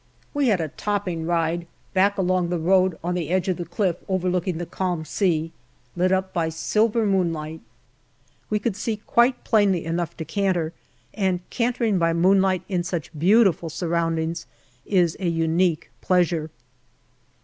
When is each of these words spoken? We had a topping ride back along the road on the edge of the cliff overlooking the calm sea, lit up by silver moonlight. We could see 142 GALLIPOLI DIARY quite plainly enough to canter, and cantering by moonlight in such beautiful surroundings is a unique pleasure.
We 0.33 0.47
had 0.47 0.59
a 0.59 0.69
topping 0.69 1.27
ride 1.27 1.67
back 1.93 2.17
along 2.17 2.49
the 2.49 2.57
road 2.57 2.97
on 3.03 3.13
the 3.13 3.29
edge 3.29 3.47
of 3.49 3.57
the 3.57 3.65
cliff 3.65 3.97
overlooking 4.07 4.57
the 4.57 4.65
calm 4.65 5.05
sea, 5.05 5.51
lit 5.95 6.11
up 6.11 6.33
by 6.33 6.49
silver 6.49 7.05
moonlight. 7.05 7.61
We 8.49 8.57
could 8.57 8.75
see 8.75 8.99
142 9.05 9.05
GALLIPOLI 9.05 9.35
DIARY 9.35 9.43
quite 9.43 9.43
plainly 9.47 9.85
enough 9.93 10.17
to 10.17 10.25
canter, 10.25 10.73
and 11.13 11.49
cantering 11.51 11.99
by 11.99 12.13
moonlight 12.13 12.63
in 12.67 12.81
such 12.81 13.11
beautiful 13.15 13.69
surroundings 13.69 14.47
is 14.87 15.15
a 15.19 15.27
unique 15.27 15.91
pleasure. 16.01 16.49